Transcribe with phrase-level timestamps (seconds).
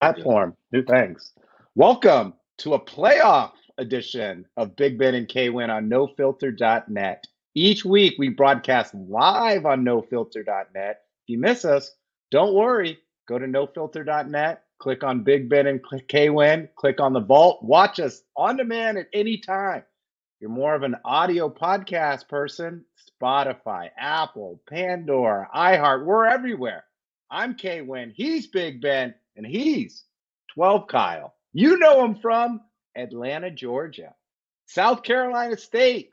[0.00, 0.56] platform.
[0.72, 1.32] New thanks.
[1.74, 7.26] Welcome to a playoff edition of Big Ben and K Win on nofilter.net.
[7.54, 11.00] Each week we broadcast live on nofilter.net.
[11.24, 11.96] If you miss us,
[12.30, 12.98] don't worry.
[13.26, 17.98] Go to nofilter.net, click on Big Ben and K Win, click on the vault, watch
[17.98, 19.82] us on demand at any time.
[20.40, 22.84] You're more of an audio podcast person,
[23.20, 26.84] Spotify, Apple, Pandora, iHeart, we're everywhere.
[27.30, 30.04] I'm K Win, he's Big Ben, and he's
[30.54, 31.34] 12 Kyle.
[31.52, 32.60] You know him from
[32.96, 34.12] Atlanta, Georgia,
[34.66, 36.10] South Carolina State,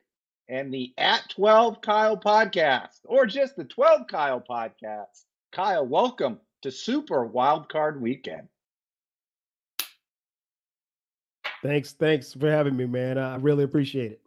[0.47, 5.23] and the At 12 Kyle podcast, or just the 12 Kyle podcast.
[5.51, 8.47] Kyle, welcome to Super Wildcard Weekend.
[11.63, 13.17] Thanks, thanks for having me, man.
[13.17, 14.21] I really appreciate it.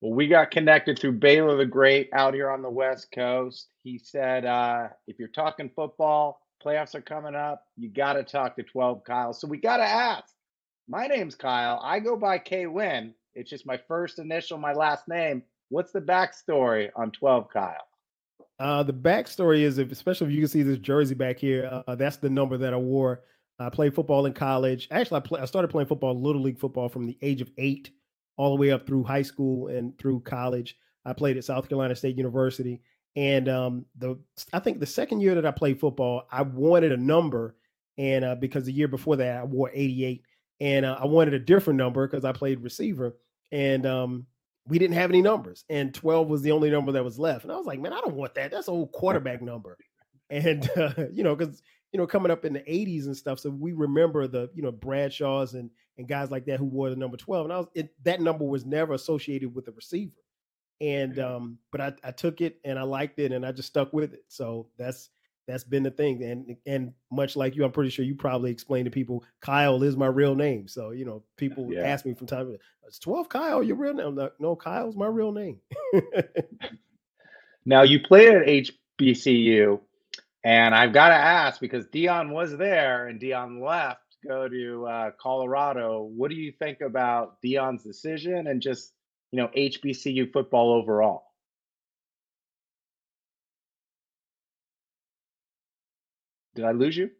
[0.00, 3.68] Well, we got connected through Baylor the Great out here on the West Coast.
[3.82, 8.56] He said, uh, if you're talking football, playoffs are coming up, you got to talk
[8.56, 9.32] to 12 Kyle.
[9.32, 10.34] So we got to ask.
[10.88, 11.80] My name's Kyle.
[11.82, 13.14] I go by K Win.
[13.34, 15.42] It's just my first initial, my last name.
[15.68, 17.86] What's the backstory on 12 Kyle?
[18.58, 21.94] Uh, the backstory is, if, especially if you can see this jersey back here, uh,
[21.94, 23.22] that's the number that I wore.
[23.60, 24.88] I played football in college.
[24.90, 27.90] Actually, I, play, I started playing football, little league football, from the age of eight
[28.36, 30.76] all the way up through high school and through college.
[31.04, 32.80] I played at South Carolina State University,
[33.18, 34.16] and um, the
[34.52, 37.56] I think the second year that I played football, I wanted a number,
[37.96, 40.22] and uh, because the year before that I wore 88,
[40.60, 43.16] and uh, I wanted a different number because I played receiver,
[43.50, 44.26] and um,
[44.68, 47.52] we didn't have any numbers, and 12 was the only number that was left, and
[47.52, 48.52] I was like, man, I don't want that.
[48.52, 49.76] That's an old quarterback number,
[50.30, 53.50] and uh, you know, because you know, coming up in the 80s and stuff, so
[53.50, 57.16] we remember the you know Bradshaws and and guys like that who wore the number
[57.16, 60.12] 12, and I was it, that number was never associated with the receiver,
[60.80, 63.92] and um, but I, I took it and I liked it and I just stuck
[63.92, 65.10] with it, so that's
[65.48, 66.22] that's been the thing.
[66.22, 69.96] And and much like you, I'm pretty sure you probably explained to people, Kyle is
[69.96, 70.68] my real name.
[70.68, 71.82] So you know, people yeah.
[71.82, 74.94] ask me from time to time, "It's 12 Kyle your real name?" Like, no, Kyle's
[74.94, 75.58] my real name.
[77.64, 79.80] now you played at HBCU,
[80.44, 84.86] and I've got to ask because Deion was there and Deion left to go to
[84.86, 86.02] uh, Colorado.
[86.02, 88.92] What do you think about Deion's decision and just
[89.32, 91.24] you know HBCU football overall?
[96.54, 97.10] Did I lose you?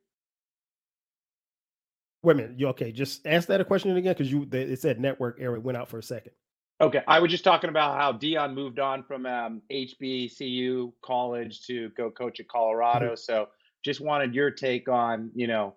[2.23, 2.59] Wait a minute.
[2.59, 2.91] You okay?
[2.91, 5.99] Just ask that a question again because you it said network error went out for
[5.99, 6.33] a second.
[6.81, 11.91] Okay, I was just talking about how Deion moved on from um, HBCU college to
[11.91, 13.07] go coach at Colorado.
[13.07, 13.17] Mm-hmm.
[13.17, 13.49] So,
[13.85, 15.75] just wanted your take on you know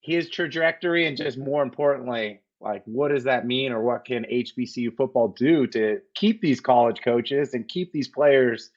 [0.00, 4.96] his trajectory and just more importantly, like what does that mean or what can HBCU
[4.96, 8.70] football do to keep these college coaches and keep these players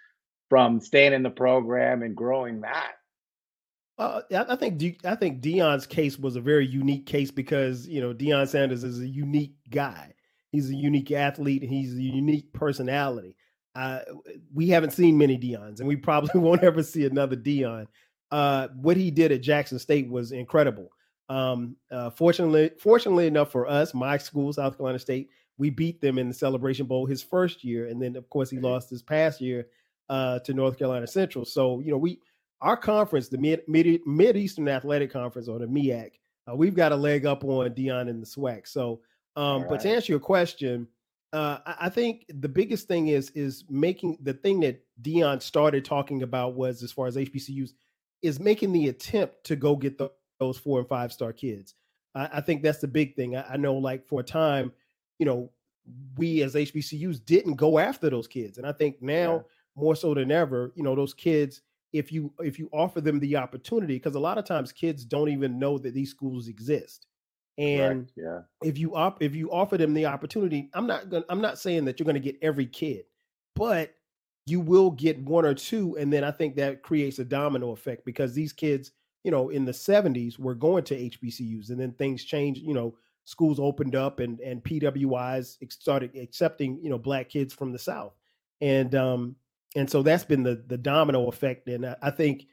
[0.50, 2.94] from staying in the program and growing that?
[3.98, 8.14] Uh, I think I think Deion's case was a very unique case because you know
[8.14, 10.14] Deion Sanders is a unique guy.
[10.52, 11.64] He's a unique athlete.
[11.64, 13.36] He's a unique personality.
[13.76, 14.00] Uh,
[14.54, 17.88] we haven't seen many Deion's, and we probably won't ever see another Deion.
[18.32, 20.90] Uh, what he did at Jackson State was incredible.
[21.32, 26.18] Um, uh, fortunately, fortunately enough for us, my school, South Carolina State, we beat them
[26.18, 29.40] in the Celebration Bowl his first year, and then of course he lost his past
[29.40, 29.68] year
[30.10, 31.46] uh, to North Carolina Central.
[31.46, 32.20] So you know we
[32.60, 36.12] our conference, the Mid, Mid, Mid-Eastern Athletic Conference or the MEAC,
[36.50, 38.68] uh, we've got a leg up on Deion and the SWAC.
[38.68, 39.00] So,
[39.38, 39.70] um, right.
[39.70, 40.88] but to answer your question,
[41.32, 45.86] uh, I, I, think the biggest thing is is making the thing that Deion started
[45.86, 47.72] talking about was as far as HBCUs
[48.22, 51.76] is making the attempt to go get the, those four and five star kids.
[52.14, 53.38] I, I think that's the big thing.
[53.38, 54.74] I, I know, like for a time,
[55.20, 55.52] you know,
[56.18, 59.42] we as HBCUs didn't go after those kids, and I think now yeah.
[59.76, 61.62] more so than ever, you know, those kids
[61.94, 65.30] if you if you offer them the opportunity because a lot of times kids don't
[65.30, 67.08] even know that these schools exist
[67.58, 71.42] and yeah if you op if you offer them the opportunity i'm not going i'm
[71.42, 73.04] not saying that you're going to get every kid
[73.56, 73.94] but
[74.46, 78.06] you will get one or two and then i think that creates a domino effect
[78.06, 78.92] because these kids
[79.24, 82.96] you know in the 70s were going to hbcus and then things changed you know
[83.24, 88.14] schools opened up and and pwis started accepting you know black kids from the south
[88.62, 89.36] and um
[89.76, 91.68] and so that's been the the domino effect.
[91.68, 92.48] And I, I think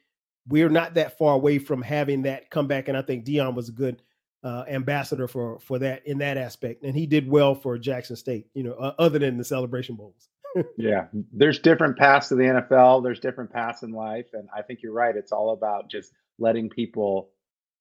[0.46, 2.88] we're not that far away from having that come back.
[2.88, 4.02] And I think Deion was a good
[4.44, 8.46] uh, ambassador for for that in that aspect, and he did well for Jackson State.
[8.54, 10.28] You know, uh, other than the Celebration Bowls.
[10.78, 13.02] yeah, there's different paths to the NFL.
[13.02, 15.14] There's different paths in life, and I think you're right.
[15.14, 17.30] It's all about just letting people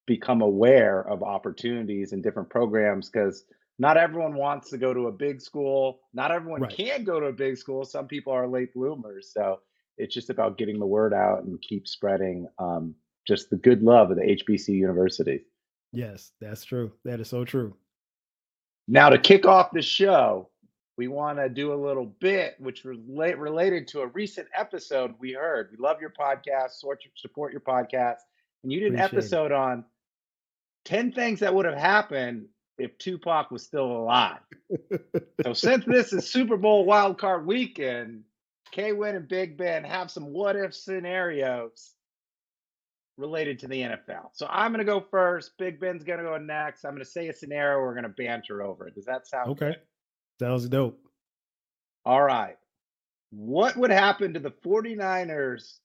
[0.06, 3.44] become aware of opportunities and different programs because
[3.80, 6.00] not everyone wants to go to a big school.
[6.14, 6.76] Not everyone right.
[6.76, 7.86] can go to a big school.
[7.86, 9.32] Some people are late bloomers.
[9.34, 9.60] So
[9.98, 12.96] it's just about getting the word out and keep spreading um,
[13.28, 15.42] just the good love of the HBC University.
[15.92, 16.92] Yes, that's true.
[17.06, 17.76] That is so true.
[18.88, 20.50] Now, to kick off the show,
[20.98, 25.34] we want to do a little bit which relate related to a recent episode we
[25.34, 25.70] heard.
[25.72, 26.72] We love your podcast,
[27.16, 28.18] support your podcast,
[28.68, 29.52] and you did an episode it.
[29.54, 29.86] on
[30.84, 32.48] 10 things that would have happened
[32.78, 34.42] if Tupac was still alive.
[35.42, 38.24] so since this is Super Bowl wild card weekend,
[38.72, 41.94] K Win and Big Ben have some what if scenarios
[43.18, 44.32] related to the NFL.
[44.34, 45.58] So I'm going to go first.
[45.58, 46.84] Big Ben's going to go next.
[46.84, 47.80] I'm going to say a scenario.
[47.80, 48.96] We're going to banter over it.
[48.96, 49.68] Does that sound okay?
[49.68, 49.80] Good?
[50.42, 51.00] Sounds dope.
[52.06, 52.58] All right.
[53.30, 55.78] What would happen to the 49ers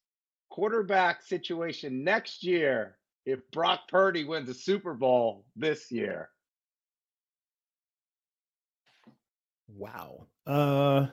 [0.52, 6.28] quarterback situation next year if Brock Purdy wins a Super Bowl this year?
[9.74, 10.26] Wow.
[10.46, 11.06] Uh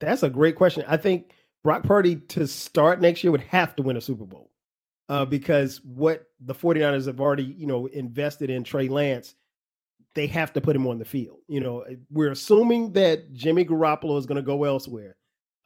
[0.00, 0.84] that's a great question.
[0.88, 1.30] I think
[1.62, 4.50] Brock Purdy to start next year would have to win a Super Bowl.
[5.08, 9.34] Uh, because what the 49ers have already, you know, invested in Trey Lance,
[10.14, 11.38] they have to put him on the field.
[11.48, 15.16] You know, we're assuming that Jimmy Garoppolo is going to go elsewhere.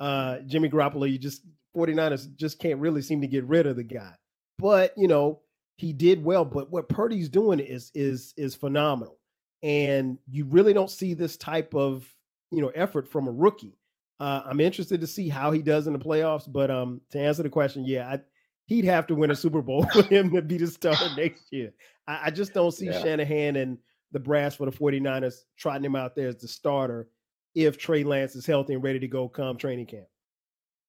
[0.01, 1.43] Uh, Jimmy Garoppolo, you just
[1.77, 4.15] 49ers just can't really seem to get rid of the guy.
[4.59, 5.41] But, you know,
[5.77, 9.19] he did well, but what Purdy's doing is is is phenomenal.
[9.63, 12.07] And you really don't see this type of,
[12.51, 13.79] you know, effort from a rookie.
[14.21, 16.51] Uh, I'm interested to see how he does in the playoffs.
[16.51, 18.21] But um, to answer the question, yeah, I,
[18.67, 21.73] he'd have to win a Super Bowl for him to be the starter next year.
[22.07, 23.03] I, I just don't see yeah.
[23.03, 23.79] Shanahan and
[24.13, 27.09] the brass for the 49ers trotting him out there as the starter
[27.55, 30.07] if Trey Lance is healthy and ready to go come training camp.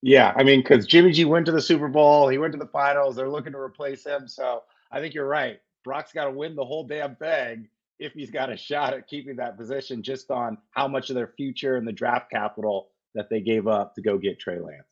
[0.06, 2.68] Yeah, I mean, because Jimmy G went to the Super Bowl, he went to the
[2.68, 3.16] finals.
[3.16, 4.28] They're looking to replace him.
[4.28, 4.62] So
[4.92, 5.60] I think you're right.
[5.84, 7.68] Brock's got to win the whole damn thing
[7.98, 11.34] if he's got a shot at keeping that position just on how much of their
[11.36, 14.86] future and the draft capital that they gave up to go get Trey Lance.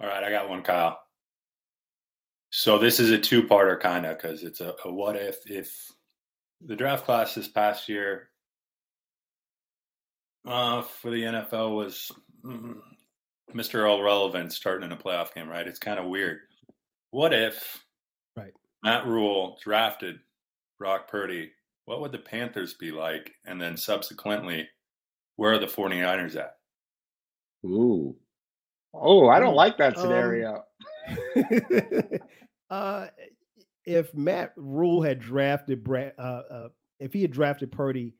[0.00, 0.98] All right, I got one, Kyle.
[2.48, 5.92] So this is a two-parter kind of because it's a, a what if if
[6.64, 8.30] the draft class this past year
[10.46, 12.10] uh, for the NFL was
[12.42, 12.78] mm,
[13.54, 13.86] Mr.
[13.98, 15.66] Irrelevant starting in a playoff game, right?
[15.66, 16.40] It's kind of weird.
[17.10, 17.84] What if
[18.36, 18.52] right
[18.82, 20.18] Matt Rhule drafted
[20.78, 21.50] Brock Purdy?
[21.84, 23.32] What would the Panthers be like?
[23.44, 24.68] And then subsequently,
[25.36, 26.56] where are the 49ers at?
[27.64, 28.16] Ooh.
[28.94, 30.64] Oh, I don't like that um, scenario.
[31.08, 31.44] Um,
[32.70, 33.06] uh,
[33.84, 36.68] if Matt Rhule had drafted Brad, uh, uh,
[37.00, 38.14] if he had drafted Purdy,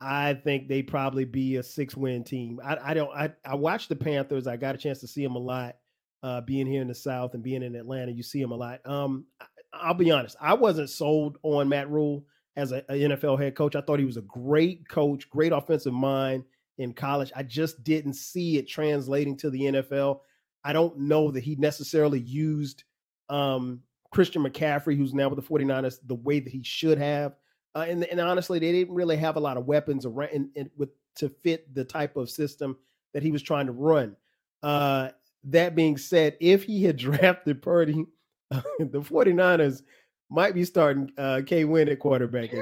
[0.00, 2.58] I think they'd probably be a six-win team.
[2.64, 3.10] I, I don't.
[3.10, 4.46] I, I watched the Panthers.
[4.46, 5.76] I got a chance to see them a lot.
[6.22, 8.80] Uh, being here in the South and being in Atlanta, you see them a lot.
[8.86, 9.24] Um,
[9.72, 10.36] I, will be honest.
[10.38, 12.26] I wasn't sold on Matt Rhule
[12.56, 13.74] as a, a NFL head coach.
[13.74, 16.44] I thought he was a great coach, great offensive mind
[16.76, 17.32] in college.
[17.34, 20.20] I just didn't see it translating to the NFL.
[20.64, 22.84] I don't know that he necessarily used
[23.30, 23.80] um,
[24.10, 27.34] Christian McCaffrey, who's now with the 49ers, the way that he should have.
[27.74, 30.70] Uh, and, and honestly, they didn't really have a lot of weapons around and, and
[30.76, 32.76] with to fit the type of system
[33.12, 34.16] that he was trying to run.
[34.62, 35.10] Uh,
[35.44, 38.04] that being said, if he had drafted Purdy,
[38.50, 39.82] uh, the 49ers
[40.30, 42.50] might be starting uh, K Win at quarterback.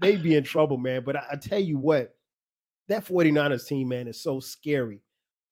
[0.00, 1.02] They'd be in trouble, man.
[1.04, 2.14] But I, I tell you what,
[2.88, 5.00] that 49ers team, man, is so scary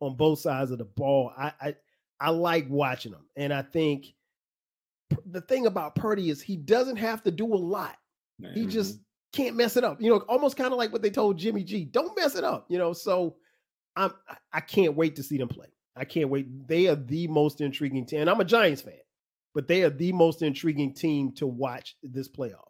[0.00, 1.32] on both sides of the ball.
[1.36, 1.74] I, I
[2.22, 3.26] I like watching them.
[3.36, 4.06] And I think
[5.26, 7.96] the thing about Purdy is he doesn't have to do a lot.
[8.40, 8.54] Mm-hmm.
[8.54, 9.00] He just
[9.32, 10.00] can't mess it up.
[10.00, 11.84] You know, almost kind of like what they told Jimmy G.
[11.84, 12.66] Don't mess it up.
[12.68, 13.36] You know, so
[13.96, 14.12] I'm
[14.52, 15.68] I can't wait to see them play.
[15.96, 16.68] I can't wait.
[16.68, 18.20] They are the most intriguing team.
[18.20, 18.94] And I'm a Giants fan,
[19.54, 22.60] but they are the most intriguing team to watch this playoff.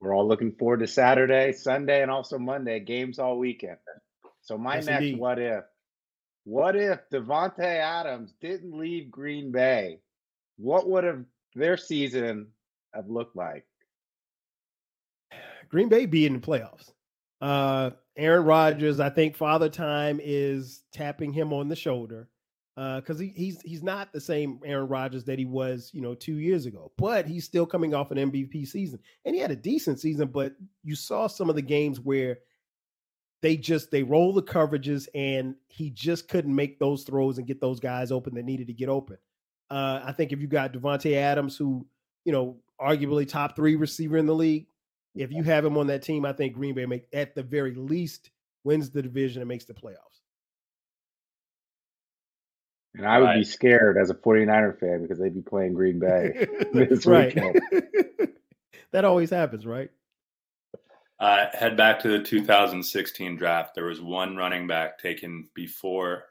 [0.00, 2.80] We're all looking forward to Saturday, Sunday, and also Monday.
[2.80, 3.76] Games all weekend.
[4.42, 5.18] So my yes, next indeed.
[5.18, 5.64] what if
[6.44, 10.00] what if Davante Adams didn't leave Green Bay?
[10.56, 12.48] What would have their season
[12.94, 13.64] have looked like?
[15.68, 16.92] Green Bay be in the playoffs.
[17.40, 22.28] Uh, Aaron Rodgers, I think Father Time is tapping him on the shoulder
[22.76, 26.14] because uh, he, he's he's not the same Aaron Rodgers that he was, you know,
[26.14, 26.92] two years ago.
[26.96, 30.28] But he's still coming off an MVP season, and he had a decent season.
[30.28, 32.38] But you saw some of the games where
[33.42, 37.60] they just they roll the coverages and he just couldn't make those throws and get
[37.60, 39.18] those guys open that needed to get open.
[39.72, 41.86] Uh, I think if you got Davante Adams, who
[42.26, 44.66] you know arguably top three receiver in the league,
[45.14, 47.74] if you have him on that team, I think Green Bay make at the very
[47.74, 48.30] least
[48.64, 50.20] wins the division and makes the playoffs.
[52.94, 53.38] And I would right.
[53.38, 57.34] be scared as a 49er fan because they'd be playing Green Bay this right.
[58.92, 59.90] that always happens, right?
[61.18, 63.74] Uh, head back to the 2016 draft.
[63.74, 66.24] There was one running back taken before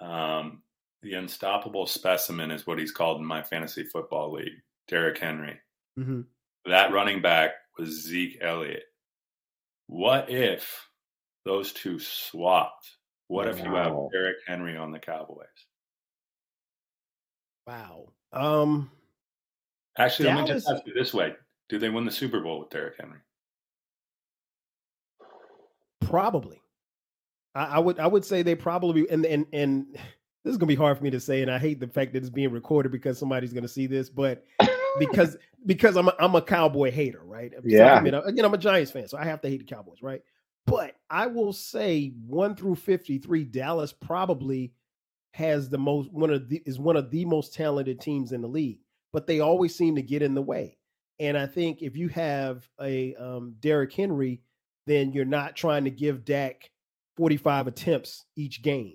[0.00, 0.62] um,
[1.02, 5.58] the unstoppable specimen is what he's called in my fantasy football league, Derrick Henry.
[5.98, 6.22] Mm-hmm.
[6.66, 8.84] That running back was Zeke Elliott.
[9.86, 10.88] What if
[11.44, 12.96] those two swapped?
[13.28, 14.08] What if you have Wow.
[14.12, 15.46] Derrick Henry on the Cowboys?
[17.66, 18.08] Wow.
[18.32, 18.90] Um,
[19.98, 21.34] Actually, let me just ask you this way:
[21.68, 23.18] Do they win the Super Bowl with Derrick Henry?
[26.08, 26.60] probably.
[27.54, 29.98] I, I would I would say they probably and and and
[30.48, 32.20] this is gonna be hard for me to say, and I hate the fact that
[32.20, 34.46] it's being recorded because somebody's gonna see this, but
[34.98, 35.36] because
[35.66, 37.52] because I'm a, I'm a cowboy hater, right?
[37.62, 37.92] Yeah.
[37.92, 40.22] I mean, again, I'm a Giants fan, so I have to hate the Cowboys, right?
[40.64, 44.72] But I will say one through fifty three, Dallas probably
[45.34, 48.48] has the most one of the is one of the most talented teams in the
[48.48, 48.78] league,
[49.12, 50.78] but they always seem to get in the way.
[51.20, 54.40] And I think if you have a um, Derrick Henry,
[54.86, 56.70] then you're not trying to give Dak
[57.18, 58.94] 45 attempts each game.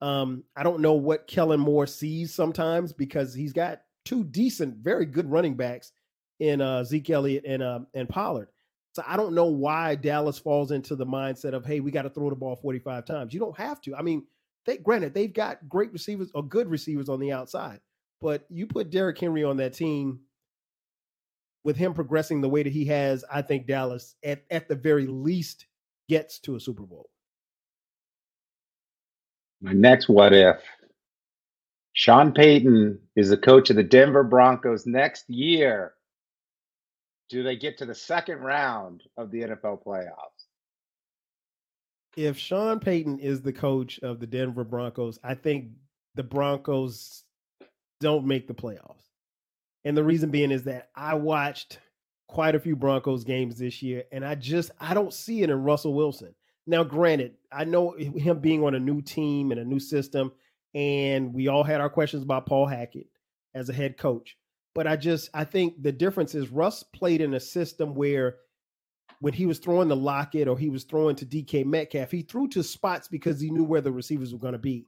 [0.00, 5.06] Um, I don't know what Kellen Moore sees sometimes because he's got two decent, very
[5.06, 5.92] good running backs
[6.40, 8.48] in uh, Zeke Elliott and um, and Pollard.
[8.92, 12.10] So I don't know why Dallas falls into the mindset of, hey, we got to
[12.10, 13.32] throw the ball 45 times.
[13.32, 13.94] You don't have to.
[13.94, 14.26] I mean,
[14.66, 17.80] they granted they've got great receivers or good receivers on the outside,
[18.20, 20.20] but you put Derrick Henry on that team
[21.64, 25.06] with him progressing the way that he has, I think Dallas at, at the very
[25.06, 25.66] least
[26.08, 27.10] gets to a Super Bowl.
[29.60, 30.62] My next what if
[31.92, 35.94] Sean Payton is the coach of the Denver Broncos next year.
[37.28, 40.46] Do they get to the second round of the NFL playoffs?
[42.16, 45.70] If Sean Payton is the coach of the Denver Broncos, I think
[46.14, 47.24] the Broncos
[48.00, 49.08] don't make the playoffs.
[49.84, 51.80] And the reason being is that I watched
[52.28, 55.64] quite a few Broncos games this year, and I just I don't see it in
[55.64, 56.34] Russell Wilson.
[56.68, 60.32] Now, granted, I know him being on a new team and a new system,
[60.74, 63.06] and we all had our questions about Paul Hackett
[63.54, 64.36] as a head coach.
[64.74, 68.36] But I just I think the difference is Russ played in a system where
[69.20, 72.46] when he was throwing the Lockett or he was throwing to DK Metcalf, he threw
[72.48, 74.86] to spots because he knew where the receivers were going to be.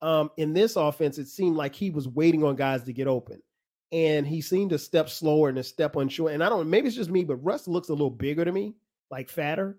[0.00, 3.42] Um, in this offense, it seemed like he was waiting on guys to get open.
[3.92, 6.30] And he seemed to step slower and to step unsure.
[6.30, 8.76] And I don't maybe it's just me, but Russ looks a little bigger to me,
[9.10, 9.78] like fatter.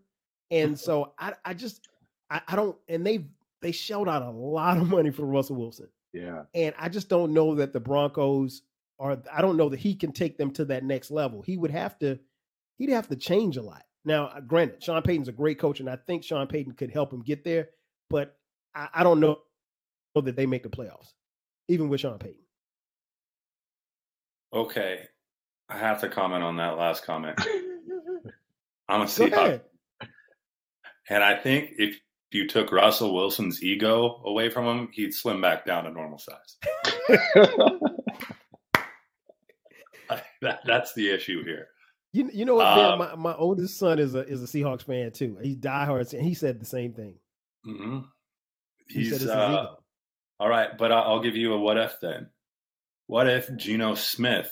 [0.52, 1.88] And so I, I just
[2.30, 3.26] I, I don't and they
[3.62, 5.88] they shelled out a lot of money for Russell Wilson.
[6.14, 6.44] Yeah.
[6.54, 8.62] And I just don't know that the Broncos
[9.00, 11.42] are I don't know that he can take them to that next level.
[11.42, 12.20] He would have to
[12.78, 13.84] he'd have to change a lot.
[14.06, 17.12] Now, uh, granted, Sean Payton's a great coach, and I think Sean Payton could help
[17.12, 17.70] him get there,
[18.10, 18.38] but
[18.74, 19.40] I, I don't know,
[20.16, 21.14] know that they make the playoffs,
[21.68, 22.42] even with Sean Payton.
[24.54, 25.02] Okay,
[25.68, 27.40] I have to comment on that last comment.
[28.90, 29.62] I'm a Go Seahawks.
[31.10, 32.00] And I think if
[32.32, 36.58] you took Russell Wilson's ego away from him, he'd slim back down to normal size.
[40.42, 41.68] that, that's the issue here.
[42.12, 42.66] You, you know what?
[42.68, 45.38] Um, my, my oldest son is a is a Seahawks fan too.
[45.42, 47.16] He's diehard, and he said the same thing.
[47.64, 48.00] hmm
[48.88, 49.78] He said He's it's his uh, ego.
[50.40, 52.30] all right, but I'll give you a what if then.
[53.06, 54.52] What if Geno Smith,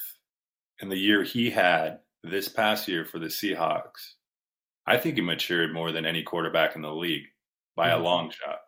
[0.82, 4.14] in the year he had this past year for the Seahawks,
[4.88, 7.28] I think he matured more than any quarterback in the league
[7.76, 8.04] by a Mhm.
[8.04, 8.60] long shot.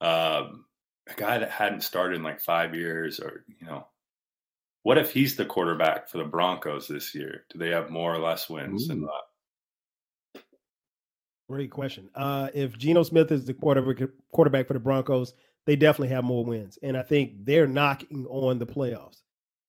[0.00, 0.66] Um,
[1.06, 3.88] a guy that hadn't started in like five years, or you know,
[4.82, 7.46] what if he's the quarterback for the Broncos this year?
[7.50, 9.06] Do they have more or less wins than Ooh.
[10.34, 10.42] that?
[11.48, 12.10] Great question.
[12.14, 15.32] Uh, if Geno Smith is the quarterback quarterback for the Broncos,
[15.64, 19.22] they definitely have more wins, and I think they're knocking on the playoffs.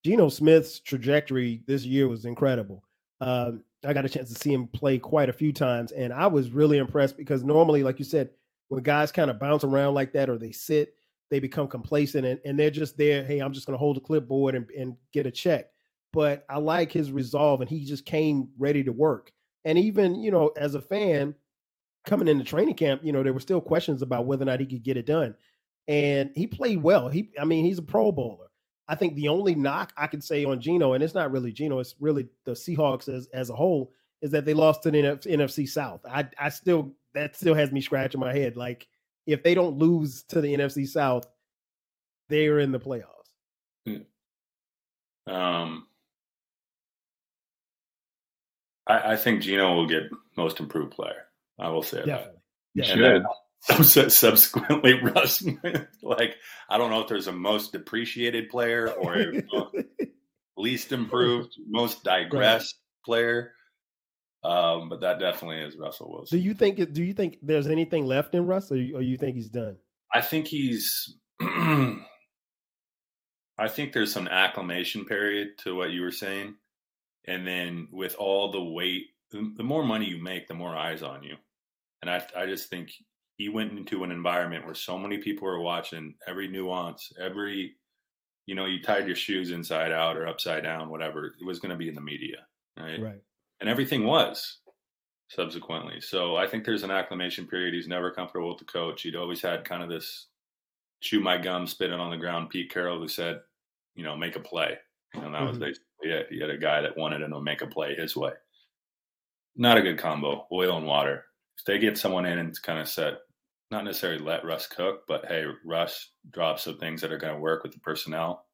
[0.03, 2.83] Geno Smith's trajectory this year was incredible.
[3.21, 6.27] Um, I got a chance to see him play quite a few times, and I
[6.27, 8.29] was really impressed because normally, like you said,
[8.67, 10.95] when guys kind of bounce around like that or they sit,
[11.31, 13.24] they become complacent and, and they're just there.
[13.24, 15.67] Hey, I'm just going to hold the clipboard and, and get a check.
[16.12, 19.31] But I like his resolve, and he just came ready to work.
[19.65, 21.36] And even you know, as a fan,
[22.05, 24.65] coming into training camp, you know, there were still questions about whether or not he
[24.65, 25.36] could get it done.
[25.88, 27.09] And he played well.
[27.09, 28.48] He, I mean, he's a Pro Bowler.
[28.89, 31.77] I think the only knock I can say on Geno, and it's not really Geno,
[31.77, 33.93] it's really the Seahawks as, as a whole,
[34.24, 36.01] is that they lost to the NF- NFC South.
[36.10, 38.58] I, I still, that still has me scratching my head.
[38.58, 38.88] Like,
[39.27, 41.27] if they don't lose to the NFC South,
[42.29, 43.05] they're in the playoffs.
[45.27, 45.86] Um,
[48.88, 51.27] I, I think Geno will get most improved player.
[51.60, 52.08] I will say that.
[52.08, 52.41] Definitely.
[52.74, 52.91] You Yeah.
[52.91, 53.24] And should.
[53.81, 55.43] subsequently, Russ,
[56.01, 56.35] like,
[56.69, 59.43] I don't know if there's a most depreciated player or a
[60.57, 62.75] least improved, most digressed
[63.05, 63.53] player.
[64.41, 66.39] Um, but that definitely is Russell Wilson.
[66.39, 69.17] do you think do you think there's anything left in Russ or you, or you
[69.17, 69.75] think he's done?
[70.13, 71.17] I think he's
[73.59, 76.55] I think there's some acclimation period to what you were saying.
[77.27, 81.03] And then with all the weight, the, the more money you make, the more eyes
[81.03, 81.35] on you.
[82.01, 82.91] And I, I just think
[83.39, 87.72] he went into an environment where so many people were watching every nuance, every,
[88.46, 91.72] you know, you tied your shoes inside out or upside down, whatever, it was going
[91.72, 92.46] to be in the media.
[92.77, 93.01] Right.
[93.01, 93.22] Right.
[93.62, 94.60] And everything was
[95.29, 96.01] subsequently.
[96.01, 97.74] So I think there's an acclimation period.
[97.74, 99.03] He's never comfortable with the coach.
[99.03, 100.27] He'd always had kind of this
[101.00, 102.50] chew my gum, spit it on the ground.
[102.50, 103.39] Pete Carroll, who said,
[103.96, 104.77] you know, make a play.
[105.13, 105.48] And that mm-hmm.
[105.48, 106.27] was basically it.
[106.29, 108.34] He had a guy that wanted him to make a play his way.
[109.55, 111.24] Not a good combo, oil and water.
[111.58, 113.13] If they get someone in and kind of set,
[113.71, 117.39] not necessarily let Russ cook, but hey, Russ drop some things that are going to
[117.39, 118.45] work with the personnel.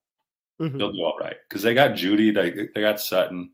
[0.61, 0.77] Mm-hmm.
[0.77, 3.51] They'll do all right because they got Jeudy, they they got Sutton.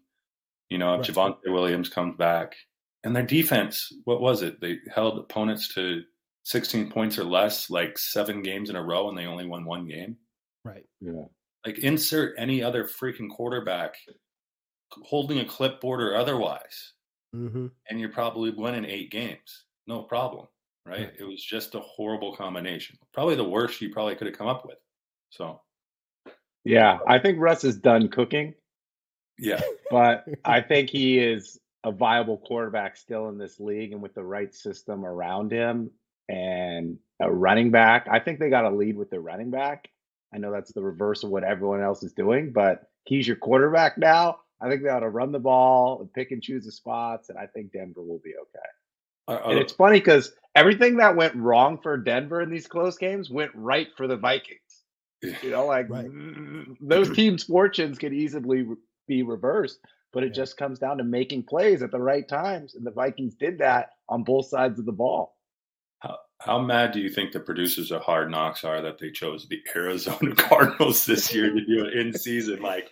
[0.70, 1.16] You know, if right.
[1.16, 2.56] Javonte Williams comes back,
[3.04, 4.62] and their defense, what was it?
[4.62, 6.04] They held opponents to
[6.44, 9.88] 16 points or less, like seven games in a row, and they only won one
[9.88, 10.18] game.
[10.64, 10.86] Right.
[11.00, 11.26] Yeah.
[11.66, 13.96] Like insert any other freaking quarterback
[15.04, 16.94] holding a clipboard or otherwise,
[17.36, 17.68] mm-hmm.
[17.90, 19.66] and you're probably winning eight games.
[19.88, 20.48] No problem.
[20.86, 21.12] Right?
[21.18, 22.98] It was just a horrible combination.
[23.14, 24.78] Probably the worst you probably could have come up with.
[25.30, 25.62] So.
[26.64, 28.54] Yeah, I think Russ is done cooking.
[29.38, 29.62] Yeah.
[29.90, 34.24] But I think he is a viable quarterback still in this league and with the
[34.24, 35.92] right system around him
[36.30, 38.08] and a running back.
[38.10, 39.90] I think they got a lead with their running back.
[40.34, 43.98] I know that's the reverse of what everyone else is doing, but he's your quarterback
[43.98, 44.38] now.
[44.62, 47.38] I think they ought to run the ball and pick and choose the spots, and
[47.38, 48.70] I think Denver will be okay.
[49.32, 53.30] Uh, and it's funny because everything that went wrong for Denver in these close games
[53.30, 54.60] went right for the Vikings.
[55.22, 56.10] You know, like right.
[56.82, 58.66] those teams' fortunes could easily
[59.08, 59.80] be reversed,
[60.12, 60.42] but it yeah.
[60.42, 63.92] just comes down to making plays at the right times, and the Vikings did that
[64.10, 65.36] on both sides of the ball.
[66.44, 69.62] How mad do you think the producers of Hard Knocks are that they chose the
[69.76, 72.64] Arizona Cardinals this year to do it in season?
[72.64, 72.90] Like,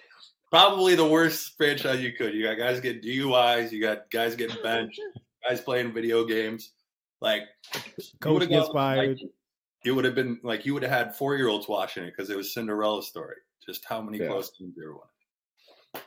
[0.51, 2.35] probably the worst franchise you could.
[2.35, 5.01] You got guys getting DUIs, you got guys getting benched,
[5.47, 6.73] guys playing video games.
[7.21, 7.43] Like,
[8.21, 9.19] coach gets fired.
[9.19, 9.29] Like,
[9.85, 12.29] it would have been like you would have had four year olds watching it because
[12.29, 13.35] it was Cinderella story.
[13.65, 14.27] Just how many yeah.
[14.27, 16.01] close teams there were.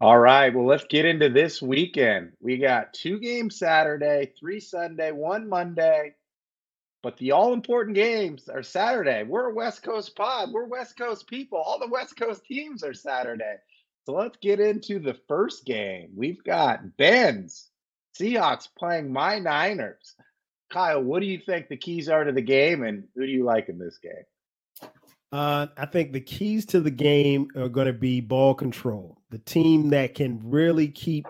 [0.00, 0.54] All right.
[0.54, 2.32] Well, let's get into this weekend.
[2.40, 6.14] We got two games Saturday, three Sunday, one Monday.
[7.02, 9.22] But the all important games are Saturday.
[9.24, 10.50] We're a West Coast pod.
[10.52, 11.58] We're West Coast people.
[11.58, 13.56] All the West Coast teams are Saturday.
[14.08, 16.12] So let's get into the first game.
[16.16, 17.68] We've got Ben's
[18.18, 20.14] Seahawks playing my Niners.
[20.72, 23.44] Kyle, what do you think the keys are to the game, and who do you
[23.44, 24.90] like in this game?
[25.30, 29.20] Uh, I think the keys to the game are going to be ball control.
[29.28, 31.26] The team that can really keep,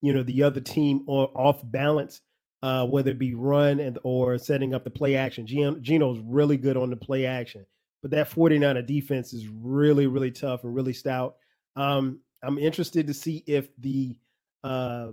[0.00, 2.20] you know, the other team off balance,
[2.62, 5.48] uh, whether it be run and or setting up the play action.
[5.48, 7.66] Geno's really good on the play action,
[8.02, 11.34] but that 49er defense is really, really tough and really stout.
[11.76, 14.16] Um, I'm interested to see if the,
[14.64, 15.08] uh,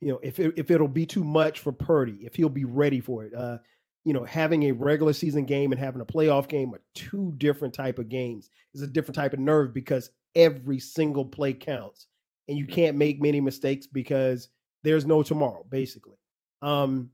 [0.00, 3.00] you know, if it, if it'll be too much for Purdy, if he'll be ready
[3.00, 3.34] for it.
[3.34, 3.58] Uh,
[4.04, 7.74] you know, having a regular season game and having a playoff game are two different
[7.74, 8.50] type of games.
[8.72, 12.06] It's a different type of nerve because every single play counts,
[12.46, 14.48] and you can't make many mistakes because
[14.84, 15.66] there's no tomorrow.
[15.68, 16.18] Basically,
[16.62, 17.10] um,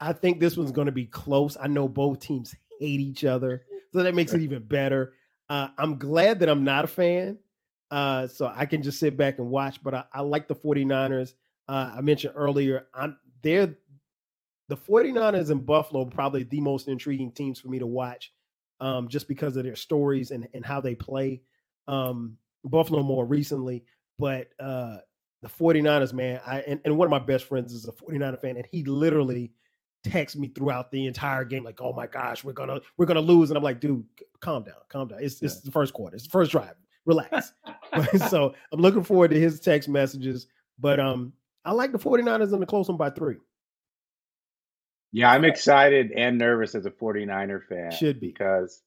[0.00, 1.56] I think this one's going to be close.
[1.58, 5.14] I know both teams hate each other, so that makes it even better.
[5.48, 7.38] Uh, I'm glad that I'm not a fan,
[7.90, 9.82] uh, so I can just sit back and watch.
[9.82, 11.34] But I, I like the 49ers.
[11.68, 13.76] Uh, I mentioned earlier, I'm they're
[14.68, 18.32] the 49ers in Buffalo probably the most intriguing teams for me to watch
[18.80, 21.42] um, just because of their stories and, and how they play.
[21.86, 23.84] Um, Buffalo more recently,
[24.18, 24.98] but uh,
[25.42, 28.56] the 49ers, man, I and, and one of my best friends is a 49er fan,
[28.56, 29.52] and he literally
[30.04, 33.50] texts me throughout the entire game, like, oh my gosh, we're gonna we're gonna lose.
[33.50, 34.04] And I'm like, dude,
[34.40, 35.22] calm down, calm down.
[35.22, 35.46] It's, yeah.
[35.46, 36.74] it's the first quarter, it's the first drive.
[37.08, 37.52] Relax.
[38.28, 40.46] so I'm looking forward to his text messages.
[40.78, 41.32] But um,
[41.64, 43.36] I like the 49ers in the close one by three.
[45.10, 47.90] Yeah, I'm excited and nervous as a 49er fan.
[47.90, 48.28] Should be.
[48.28, 48.82] Because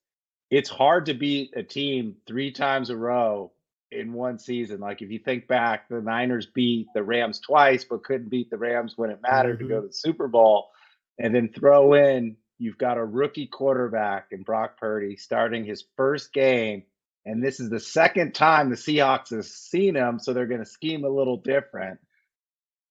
[0.51, 3.51] it's hard to beat a team three times a row
[3.91, 4.79] in one season.
[4.79, 8.57] Like if you think back, the Niners beat the Rams twice, but couldn't beat the
[8.57, 9.67] Rams when it mattered mm-hmm.
[9.67, 9.85] to go mm-hmm.
[9.85, 10.69] to the Super Bowl.
[11.17, 16.31] And then throw in, you've got a rookie quarterback in Brock Purdy starting his first
[16.33, 16.83] game.
[17.25, 20.69] And this is the second time the Seahawks have seen him, so they're going to
[20.69, 21.99] scheme a little different.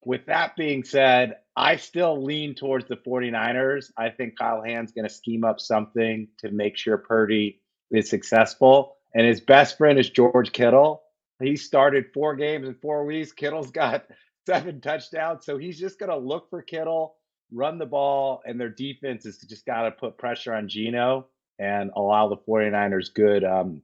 [0.04, 3.90] With that being said, I still lean towards the 49ers.
[3.98, 8.96] I think Kyle Hand's going to scheme up something to make sure Purdy is successful.
[9.14, 11.02] And his best friend is George Kittle.
[11.42, 13.32] He started four games in four weeks.
[13.32, 14.06] Kittle's got
[14.46, 15.44] seven touchdowns.
[15.44, 17.16] So he's just going to look for Kittle,
[17.52, 21.26] run the ball, and their defense is just got to put pressure on Geno.
[21.58, 23.82] and allow the 49ers good um,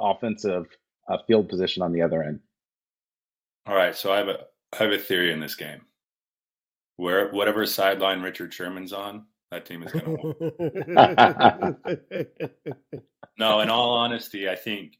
[0.00, 0.66] offensive
[1.08, 2.40] uh, field position on the other end.
[3.66, 4.38] All right, so I have a
[4.72, 5.82] I have a theory in this game.
[6.96, 10.34] Where whatever sideline Richard Sherman's on, that team is going to
[12.36, 13.00] win.
[13.38, 14.98] no, in all honesty, I think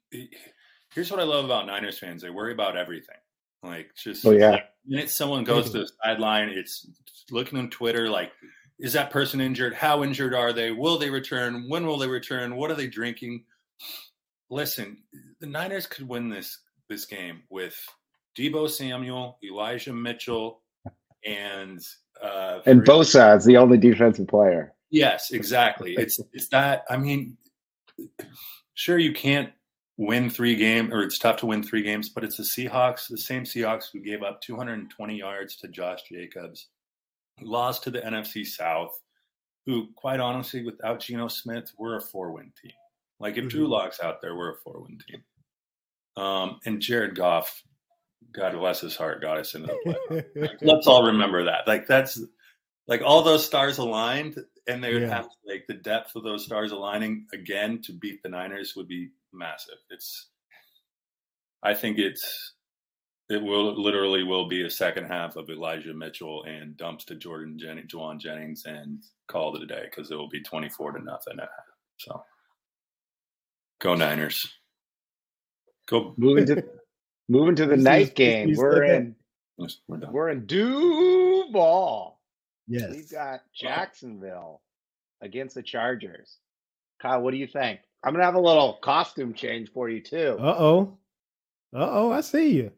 [0.94, 3.16] here's what I love about Niners fans: they worry about everything.
[3.62, 6.86] Like just oh yeah, minute someone goes to the sideline, it's
[7.30, 8.32] looking on Twitter like,
[8.78, 9.74] is that person injured?
[9.74, 10.70] How injured are they?
[10.70, 11.68] Will they return?
[11.68, 12.56] When will they return?
[12.56, 13.44] What are they drinking?
[14.50, 14.98] Listen,
[15.40, 16.58] the Niners could win this
[16.88, 17.76] this game with
[18.36, 20.62] Deebo Samuel, Elijah Mitchell,
[21.24, 21.80] and
[22.22, 24.74] uh, and Bosa is the only defensive player.
[24.90, 25.94] Yes, exactly.
[25.96, 26.84] It's it's that.
[26.88, 27.36] I mean,
[28.74, 29.50] sure you can't
[29.98, 33.18] win three games, or it's tough to win three games, but it's the Seahawks, the
[33.18, 36.68] same Seahawks who gave up 220 yards to Josh Jacobs,
[37.42, 38.98] lost to the NFC South,
[39.66, 42.72] who, quite honestly, without Geno Smith, we're a four win team.
[43.20, 43.48] Like if mm-hmm.
[43.48, 45.22] Drew Lock's out there, we're a four win team.
[46.22, 47.62] Um, and Jared Goff,
[48.32, 50.48] God bless his heart, got us into the play.
[50.62, 51.66] let's all remember that.
[51.66, 52.20] Like that's
[52.86, 55.08] like all those stars aligned, and they would yeah.
[55.08, 59.10] have like the depth of those stars aligning again to beat the Niners would be
[59.32, 59.78] massive.
[59.90, 60.28] It's,
[61.62, 62.54] I think it's,
[63.28, 67.58] it will literally will be a second half of Elijah Mitchell and dumps to Jordan
[67.58, 71.34] Jennings, Jauan Jennings and call it a day because it will be 24 to nothing
[71.34, 71.50] at half.
[71.98, 72.24] So
[73.80, 74.52] go Niners.
[75.88, 76.64] Go moving to
[77.28, 78.54] moving to the night game.
[78.56, 79.16] We're in
[79.56, 79.68] we're,
[80.10, 82.18] we're in Duval.
[82.66, 82.90] Yes.
[82.90, 84.60] We've got Jacksonville
[85.22, 86.38] against the Chargers.
[87.00, 87.80] Kyle, what do you think?
[88.04, 90.36] I'm gonna have a little costume change for you too.
[90.38, 90.98] Uh oh.
[91.74, 92.72] Uh oh, I see you.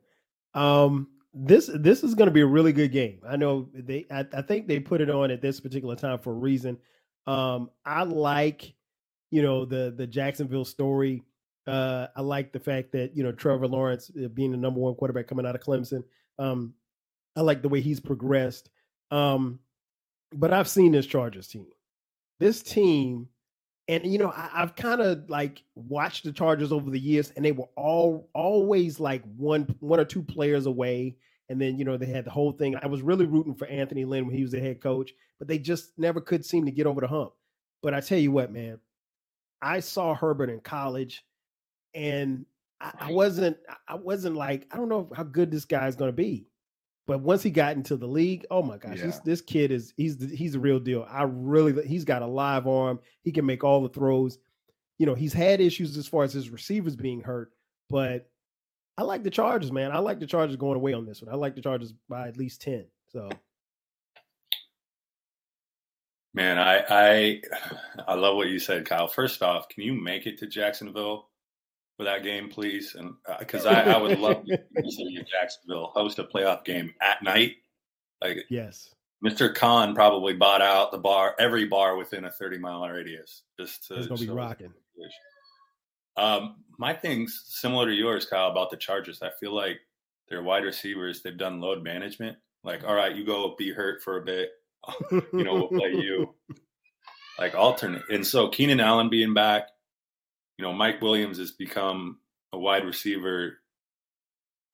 [0.54, 3.20] Um, this this is gonna be a really good game.
[3.26, 6.30] I know they I, I think they put it on at this particular time for
[6.30, 6.78] a reason.
[7.26, 8.74] Um, I like,
[9.30, 11.22] you know, the the Jacksonville story.
[11.66, 14.94] Uh, I like the fact that you know Trevor Lawrence uh, being the number one
[14.94, 16.04] quarterback coming out of Clemson.
[16.38, 16.74] Um,
[17.36, 18.70] I like the way he's progressed.
[19.10, 19.60] Um,
[20.32, 21.66] but I've seen this Chargers team.
[22.38, 23.28] This team
[23.90, 27.44] and you know I, have kind of like watched the Chargers over the years, and
[27.44, 31.16] they were all always like one one or two players away.
[31.48, 32.76] And then you know they had the whole thing.
[32.80, 35.58] I was really rooting for Anthony Lynn when he was the head coach, but they
[35.58, 37.32] just never could seem to get over the hump.
[37.82, 38.78] But I tell you what, man,
[39.62, 41.24] I saw Herbert in college,
[41.94, 42.46] and
[42.80, 43.56] I, I wasn't
[43.88, 46.46] I wasn't like I don't know how good this guy is going to be.
[47.06, 49.06] But once he got into the league, oh my gosh, yeah.
[49.06, 51.06] this, this kid is he's he's a real deal.
[51.10, 53.00] I really he's got a live arm.
[53.22, 54.38] He can make all the throws.
[54.98, 57.52] You know, he's had issues as far as his receivers being hurt,
[57.88, 58.30] but
[58.96, 59.92] I like the Chargers, man.
[59.92, 61.32] I like the Chargers going away on this one.
[61.32, 62.84] I like the Chargers by at least 10.
[63.08, 63.30] So
[66.32, 67.42] Man, I I
[68.06, 69.08] I love what you said, Kyle.
[69.08, 71.28] First off, can you make it to Jacksonville
[71.96, 72.94] for that game, please?
[72.94, 77.22] And because uh, I, I, would love to see Jacksonville host a playoff game at
[77.22, 77.56] night.
[78.22, 79.52] Like yes, Mr.
[79.52, 83.94] Khan probably bought out the bar, every bar within a thirty mile radius, just to.
[83.96, 84.72] It's gonna be rocking.
[86.16, 89.22] Um, my thing's similar to yours, Kyle, about the Chargers.
[89.22, 89.80] I feel like
[90.28, 92.38] their wide receivers, they've done load management.
[92.62, 94.50] Like, all right, you go be hurt for a bit.
[95.10, 96.34] you know, we'll play you.
[97.38, 98.02] Like alternate.
[98.10, 99.68] And so Keenan Allen being back,
[100.58, 102.18] you know, Mike Williams has become
[102.52, 103.58] a wide receiver.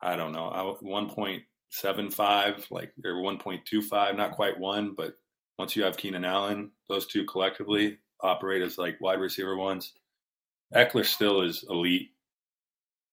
[0.01, 4.59] I don't know, one point seven five, like or one point two five, not quite
[4.59, 5.16] one, but
[5.59, 9.92] once you have Keenan Allen, those two collectively operate as like wide receiver ones.
[10.75, 12.11] Ekeler still is elite.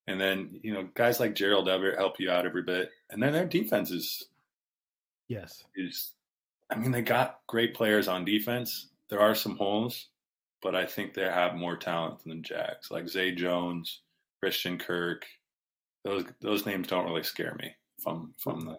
[0.08, 2.90] And then, you know, guys like Gerald Everett help you out every bit.
[3.10, 4.28] And then their defense is
[5.28, 5.64] Yes.
[5.76, 6.12] Is
[6.70, 8.90] I mean, they got great players on defense.
[9.10, 10.08] There are some holes,
[10.62, 14.02] but I think they have more talent than the Jags, like Zay Jones,
[14.42, 15.26] Christian Kirk.
[16.04, 18.78] Those those names don't really scare me from from the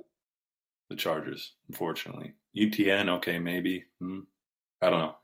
[0.90, 2.34] the Chargers, unfortunately.
[2.56, 3.84] ETN, okay, maybe.
[4.00, 4.20] Hmm.
[4.82, 5.16] I don't know.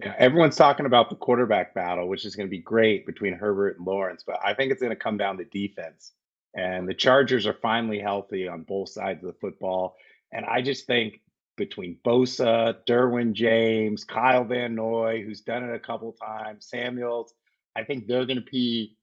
[0.00, 3.78] Yeah, everyone's talking about the quarterback battle, which is going to be great between Herbert
[3.78, 6.12] and Lawrence, but I think it's going to come down to defense.
[6.54, 9.96] And the Chargers are finally healthy on both sides of the football.
[10.34, 11.20] And I just think
[11.56, 17.32] between Bosa, Derwin James, Kyle Van Noy, who's done it a couple times, Samuels.
[17.76, 18.96] I think they're going to be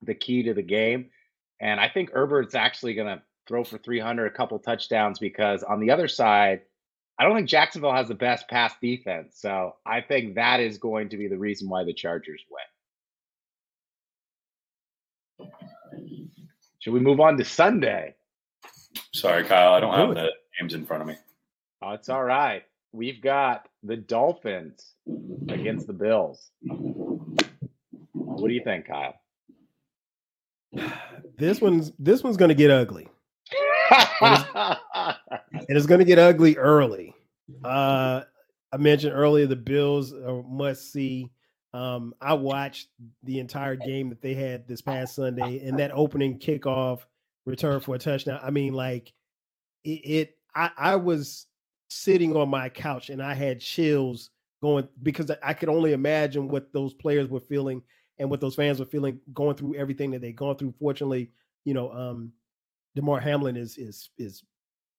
[0.00, 1.10] the key to the game.
[1.60, 5.80] And I think Herbert's actually going to throw for 300, a couple touchdowns, because on
[5.80, 6.62] the other side,
[7.18, 9.36] I don't think Jacksonville has the best pass defense.
[9.38, 12.42] So I think that is going to be the reason why the Chargers
[15.38, 15.50] win.
[16.78, 18.14] Should we move on to Sunday?
[19.12, 19.74] Sorry, Kyle.
[19.74, 21.16] I don't have the games in front of me.
[21.82, 22.62] Oh, it's all right.
[22.92, 24.94] we've got the Dolphins
[25.48, 26.50] against the Bills.
[28.12, 29.14] What do you think, Kyle?
[31.38, 33.08] This one's this one's going to get ugly.
[34.20, 34.76] and
[35.68, 37.14] it's going to get ugly early.
[37.64, 38.20] Uh,
[38.70, 41.32] I mentioned earlier the Bills are must see.
[41.72, 42.88] Um, I watched
[43.24, 47.00] the entire game that they had this past Sunday, and that opening kickoff
[47.44, 48.38] return for a touchdown.
[48.40, 49.12] I mean, like
[49.82, 49.90] it.
[49.90, 51.46] it I, I was
[51.88, 54.30] sitting on my couch and I had chills
[54.62, 57.82] going because I could only imagine what those players were feeling
[58.18, 60.74] and what those fans were feeling going through everything that they've gone through.
[60.78, 61.30] Fortunately,
[61.64, 62.32] you know, um,
[62.94, 64.42] Damar Hamlin is is is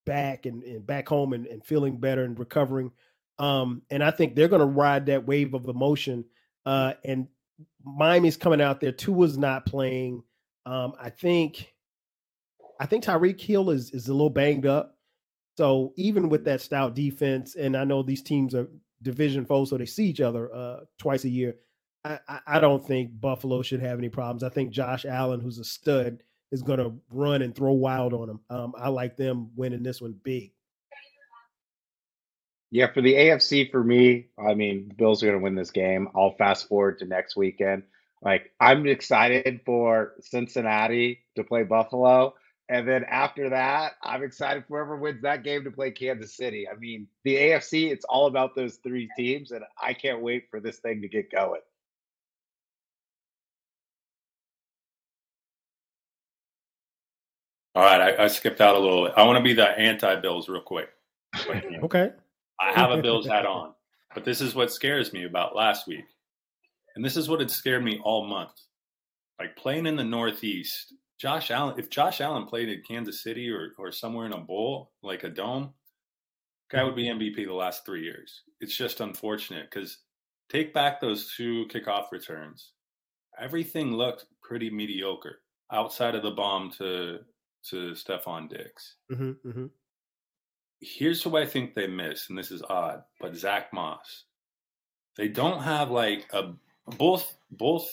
[0.05, 2.91] back and, and back home and, and feeling better and recovering.
[3.39, 6.25] Um, and I think they're to ride that wave of emotion.
[6.65, 7.27] Uh, and
[7.83, 8.91] Miami's coming out there.
[8.91, 10.23] Tua's not playing.
[10.65, 11.73] Um, I think,
[12.79, 14.92] I think Tyreek Hill is is a little banged up.
[15.57, 18.67] So even with that stout defense, and I know these teams are
[19.01, 21.55] division foes, so they see each other uh, twice a year.
[22.05, 24.43] I, I don't think Buffalo should have any problems.
[24.43, 28.27] I think Josh Allen, who's a stud, is going to run and throw wild on
[28.27, 28.39] them.
[28.49, 30.51] Um, I like them winning this one big.
[32.71, 35.71] Yeah, for the AFC, for me, I mean, the Bills are going to win this
[35.71, 36.09] game.
[36.15, 37.83] I'll fast forward to next weekend.
[38.21, 42.33] Like, I'm excited for Cincinnati to play Buffalo.
[42.69, 46.67] And then after that, I'm excited for whoever wins that game to play Kansas City.
[46.67, 50.59] I mean, the AFC, it's all about those three teams, and I can't wait for
[50.59, 51.59] this thing to get going.
[57.75, 59.11] All right, I, I skipped out a little.
[59.17, 60.89] I want to be the anti-Bills real quick.
[61.83, 62.11] okay.
[62.59, 63.73] I have a Bills hat on,
[64.13, 66.05] but this is what scares me about last week,
[66.95, 68.51] and this is what had scared me all month.
[69.39, 71.75] Like playing in the Northeast, Josh Allen.
[71.77, 75.29] If Josh Allen played in Kansas City or or somewhere in a bowl like a
[75.29, 75.73] dome,
[76.69, 78.41] guy would be MVP the last three years.
[78.59, 79.99] It's just unfortunate because
[80.49, 82.71] take back those two kickoff returns.
[83.39, 85.39] Everything looked pretty mediocre
[85.71, 87.19] outside of the bomb to
[87.69, 88.95] to Stefon Diggs.
[89.11, 89.65] Mm-hmm, mm-hmm.
[90.81, 94.25] Here's who I think they miss, and this is odd, but Zach Moss.
[95.15, 96.53] They don't have like a
[96.97, 97.89] both both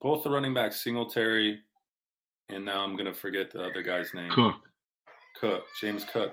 [0.00, 1.60] both the running backs Singletary,
[2.48, 4.30] and now I'm gonna forget the other guy's name.
[4.30, 4.54] Cook.
[5.40, 6.32] Cook, James Cook.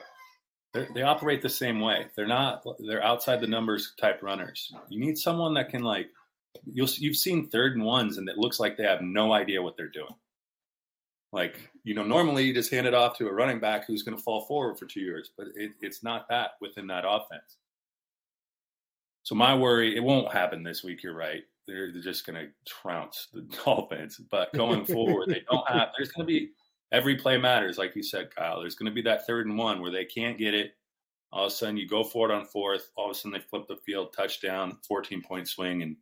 [0.73, 2.07] They're, they operate the same way.
[2.15, 2.63] They're not.
[2.79, 4.73] They're outside the numbers type runners.
[4.89, 6.07] You need someone that can like.
[6.65, 9.75] You'll you've seen third and ones, and it looks like they have no idea what
[9.77, 10.15] they're doing.
[11.33, 14.15] Like, you know, normally you just hand it off to a running back who's going
[14.15, 17.57] to fall forward for two years, but it, it's not that within that offense.
[19.23, 21.01] So my worry, it won't happen this week.
[21.01, 21.43] You're right.
[21.67, 24.19] They're, they're just going to trounce the Dolphins.
[24.31, 25.89] But going forward, they don't have.
[25.97, 26.51] There's going to be
[26.91, 28.61] every play matters, like you said, Kyle.
[28.61, 30.75] There's going to be that third and one where they can't get it.
[31.31, 32.89] All of a sudden, you go for it on fourth.
[32.95, 35.95] All of a sudden, they flip the field, touchdown, 14 point swing, and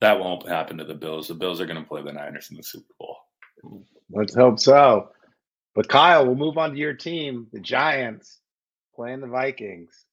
[0.00, 1.28] that won't happen to the Bills.
[1.28, 3.18] The Bills are going to play the Niners in the Super Bowl.
[4.10, 5.10] Let's hope so.
[5.74, 8.40] But Kyle, we'll move on to your team, the Giants,
[8.94, 10.06] playing the Vikings.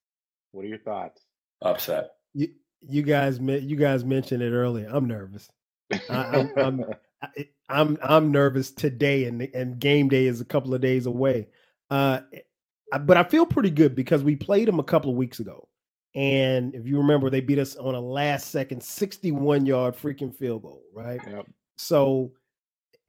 [0.52, 1.22] What are your thoughts?
[1.62, 2.12] Upset.
[2.34, 2.50] You
[2.82, 4.90] you guys you guys mentioned it earlier.
[4.92, 5.50] I'm nervous.
[6.10, 6.86] I, am I'm,
[7.70, 11.48] I'm I'm nervous today, and and game day is a couple of days away.
[11.90, 12.22] Uh,
[13.02, 15.68] but I feel pretty good because we played them a couple of weeks ago,
[16.16, 20.64] and if you remember, they beat us on a last second 61 yard freaking field
[20.64, 21.20] goal, right?
[21.28, 21.48] Yep.
[21.78, 22.32] So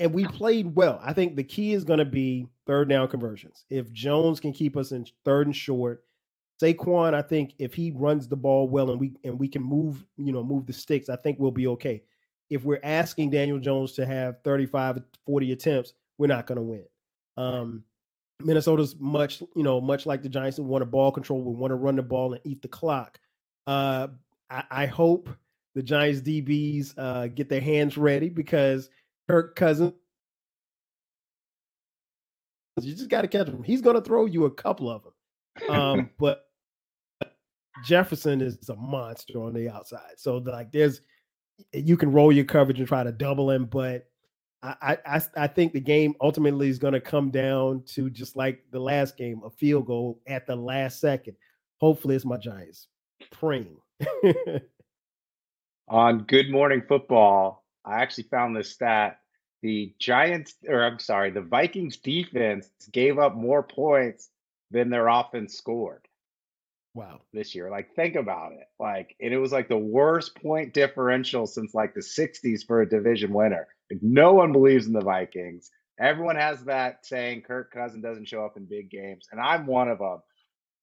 [0.01, 1.01] and we played well.
[1.03, 3.65] I think the key is going to be third down conversions.
[3.69, 6.05] If Jones can keep us in third and short,
[6.61, 10.05] Saquon, I think if he runs the ball well and we and we can move,
[10.17, 12.03] you know, move the sticks, I think we'll be okay.
[12.51, 16.85] If we're asking Daniel Jones to have 35 40 attempts, we're not going to win.
[17.37, 17.85] Um,
[18.41, 21.43] Minnesota's much, you know, much like the Giants, we want a ball control.
[21.43, 23.21] We want to run the ball and eat the clock.
[23.67, 24.09] Uh,
[24.51, 25.29] I, I hope
[25.75, 28.91] the Giants DBs uh, get their hands ready because
[29.29, 29.93] Kirk Cousins.
[32.81, 33.63] You just got to catch him.
[33.65, 35.71] He's going to throw you a couple of them.
[35.71, 36.48] Um, but
[37.85, 40.15] Jefferson is a monster on the outside.
[40.17, 41.01] So like, there's
[41.75, 44.09] eh, you can roll your coverage and try to double him, but
[44.63, 48.65] I I I think the game ultimately is going to come down to just like
[48.71, 51.37] the last game, a field goal at the last second.
[51.81, 52.89] Hopefully, it's my Giants
[53.31, 53.77] praying.
[55.89, 59.21] on Good Morning Football, I actually found this stat.
[59.63, 64.31] The Giants, or I'm sorry, the Vikings defense gave up more points
[64.71, 66.07] than their offense scored.
[66.99, 67.21] Wow.
[67.33, 67.71] This year.
[67.71, 68.67] Like, think about it.
[68.81, 72.89] Like, and it was like the worst point differential since like the 60s for a
[72.89, 73.69] division winner.
[73.89, 75.71] Like, no one believes in the Vikings.
[76.01, 79.89] Everyone has that saying Kirk Cousin doesn't show up in big games, and I'm one
[79.89, 80.23] of them.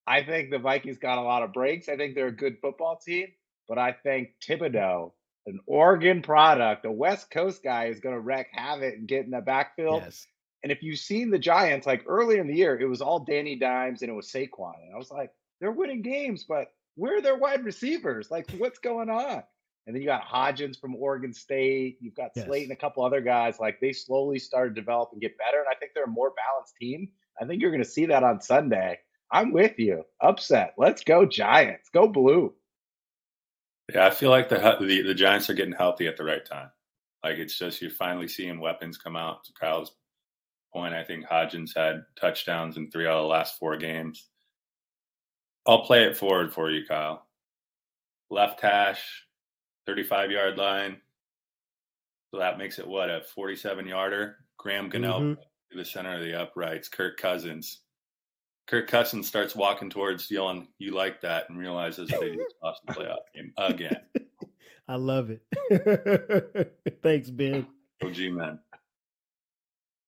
[0.08, 1.90] I think the Vikings got a lot of breaks.
[1.90, 3.28] I think they're a good football team,
[3.68, 5.12] but I think Thibodeaux,
[5.48, 9.32] an Oregon product, a West Coast guy, is going to wreck havoc and get in
[9.32, 10.04] the backfield.
[10.06, 10.26] Yes.
[10.64, 13.58] And if you've seen the Giants, like earlier in the year, it was all Danny
[13.58, 14.74] Dimes and it was Saquon.
[14.82, 18.30] And I was like, they're winning games, but where are their wide receivers?
[18.32, 19.44] Like, what's going on?
[19.88, 21.98] And then you got Hodgins from Oregon State.
[22.02, 22.46] You've got Yes.
[22.46, 23.60] Slayton and a couple other guys.
[23.60, 25.60] Like they slowly started to develop and get better.
[25.60, 27.10] And I think they're a more balanced team.
[27.40, 28.98] I think you're going to see that on Sunday.
[29.32, 30.04] I'm with you.
[30.22, 30.74] Upset.
[30.78, 31.90] Let's go Giants.
[31.94, 32.54] Go blue.
[33.94, 36.72] Yeah, I feel like the, the the Giants are getting healthy at the right time.
[37.24, 39.44] Like it's just you're finally seeing weapons come out.
[39.44, 39.92] To Kyle's
[40.74, 44.28] point, I think Hodgins had touchdowns in three out of the last four games.
[45.68, 47.26] I'll play it forward for you, Kyle.
[48.30, 49.26] Left hash,
[49.86, 50.98] 35 yard line.
[52.32, 54.38] So that makes it what a 47 yarder.
[54.58, 55.38] Graham Gano Mhm.
[55.72, 56.90] to the center of the uprights.
[56.90, 57.82] Kirk Cousins.
[58.68, 62.94] Kirk Cousins starts walking towards yelling, "You like that?" and realizes he just lost the
[62.94, 64.02] playoff game again.
[64.88, 66.74] I love it.
[67.04, 67.68] Thanks, Ben.
[68.04, 68.60] OG man.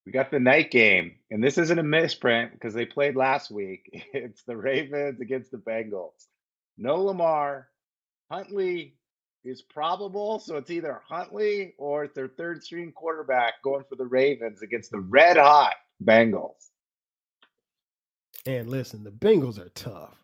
[0.08, 4.06] We got the night game, and this isn't a misprint because they played last week.
[4.14, 6.28] It's the Ravens against the Bengals.
[6.78, 7.68] No Lamar.
[8.32, 8.96] Huntley
[9.44, 14.06] is probable, so it's either Huntley or it's their third string quarterback going for the
[14.06, 16.70] Ravens against the red hot Bengals.
[18.46, 20.24] And listen, the Bengals are tough.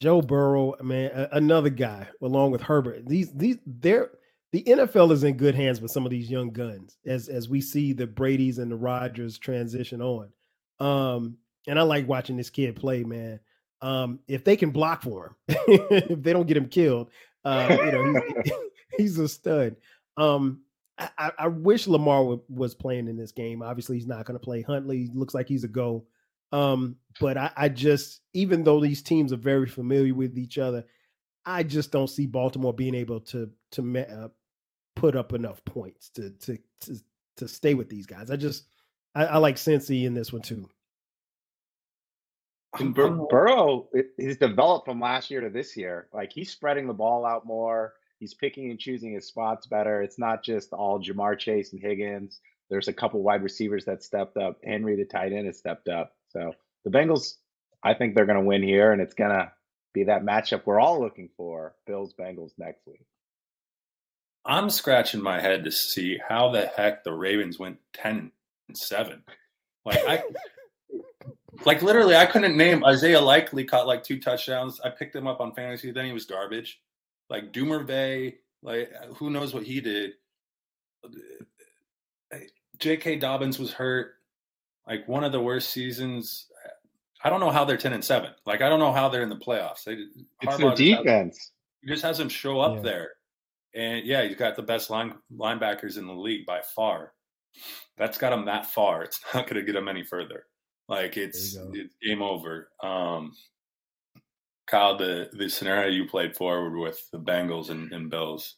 [0.00, 3.06] Joe Burrow, man, another guy along with Herbert.
[3.06, 4.12] These these they're
[4.56, 7.60] the NFL is in good hands with some of these young guns as as we
[7.60, 10.30] see the Brady's and the Rodgers transition on.
[10.80, 13.40] Um, and I like watching this kid play, man.
[13.82, 17.10] Um, if they can block for him, if they don't get him killed,
[17.44, 18.52] uh, you know, he's,
[18.96, 19.76] he's a stud.
[20.16, 20.62] Um,
[20.98, 23.60] I, I- wish Lamar wa- was playing in this game.
[23.60, 24.62] Obviously, he's not going to play.
[24.62, 26.06] Huntley looks like he's a go.
[26.50, 30.86] Um, but I, I just, even though these teams are very familiar with each other,
[31.44, 34.28] I just don't see Baltimore being able to to ma- uh,
[34.96, 36.96] put up enough points to to to
[37.36, 38.30] to stay with these guys.
[38.30, 38.64] I just,
[39.14, 40.68] I, I like Cincy in this one too.
[42.78, 46.08] And um, Bur- Burrow, it- he's developed from last year to this year.
[46.12, 47.94] Like he's spreading the ball out more.
[48.18, 50.02] He's picking and choosing his spots better.
[50.02, 52.40] It's not just all Ja'Marr Chase and Higgins.
[52.70, 54.58] There's a couple wide receivers that stepped up.
[54.64, 56.14] Henry, the tight end, has stepped up.
[56.30, 56.52] So
[56.84, 57.34] the Bengals,
[57.82, 59.52] I think they're going to win here, and it's going to
[59.92, 63.04] be that matchup we're all looking for: Bills Bengals next week.
[64.46, 68.30] I'm scratching my head to see how the heck the Ravens went ten
[68.68, 69.22] and seven.
[69.84, 70.22] Like I,
[71.64, 74.80] like literally, I couldn't name Isaiah Likely caught like two touchdowns.
[74.80, 76.80] I picked him up on fantasy, then he was garbage.
[77.28, 80.12] Like Duvernay, like who knows what he did.
[82.78, 83.16] J.K.
[83.16, 84.14] Dobbins was hurt.
[84.86, 86.46] Like one of the worst seasons.
[87.24, 88.30] I don't know how they're ten and seven.
[88.44, 89.84] Like I don't know how they're in the playoffs.
[89.84, 91.50] They, It's Harbaugh their just has- defense.
[91.82, 92.82] he just has him show up Yeah.
[92.82, 93.10] there.
[93.76, 97.12] And yeah, he's got the best line linebackers in the league by far.
[97.98, 99.02] That's got him that far.
[99.02, 100.44] It's not going to get him any further.
[100.88, 102.70] Like it's it's game over.
[102.82, 103.32] Um,
[104.66, 108.56] Kyle, the the scenario you played forward with the Bengals and, and Bills.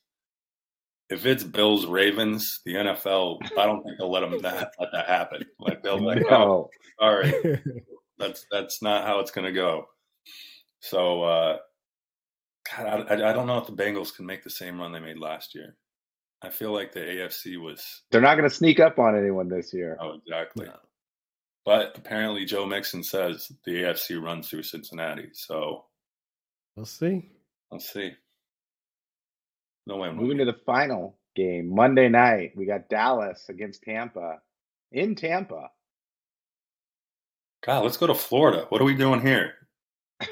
[1.11, 5.07] If it's Bills Ravens, the NFL, I don't think they'll let them that, let that
[5.09, 5.43] happen.
[5.59, 6.71] Like they'll be like, oh, No.
[7.01, 7.63] sorry,
[8.19, 9.87] that's that's not how it's going to go.
[10.81, 11.57] So, uh,
[12.77, 15.19] God, I, I don't know if the Bengals can make the same run they made
[15.19, 15.77] last year.
[16.43, 19.73] I feel like the AFC was They're not going to sneak up on anyone this
[19.73, 19.97] year.
[20.01, 20.67] oh exactly.
[20.67, 20.77] No.
[21.65, 25.29] But apparently, Joe Mixon says the AFC runs through Cincinnati.
[25.33, 25.85] So
[26.77, 27.31] we'll see.
[27.71, 28.13] let's see.
[29.87, 30.09] No way.
[30.09, 34.41] I'm Moving to the final game, Monday night, we got Dallas against Tampa
[34.93, 35.71] in Tampa.
[37.65, 38.67] God, let's go to Florida.
[38.69, 39.55] What are we doing here?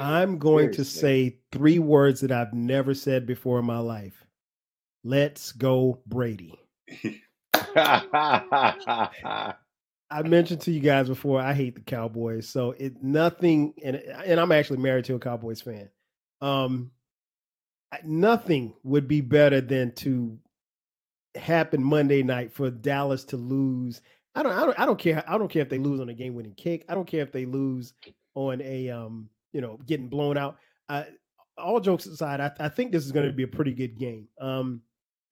[0.00, 4.26] I'm going to say three words that I've never said before in my life.
[5.04, 6.54] Let's go, Brady.
[10.08, 14.40] I mentioned to you guys before I hate the Cowboys, so it nothing and and
[14.40, 15.88] I'm actually married to a Cowboys fan.
[16.40, 16.90] Um
[18.04, 20.38] nothing would be better than to
[21.34, 24.00] happen Monday night for Dallas to lose.
[24.34, 26.14] I don't I don't I don't care I don't care if they lose on a
[26.14, 26.84] game winning kick.
[26.88, 27.94] I don't care if they lose
[28.34, 30.58] on a um, you know, getting blown out.
[30.86, 31.04] Uh,
[31.56, 34.28] all jokes aside, I, I think this is going to be a pretty good game.
[34.38, 34.82] Um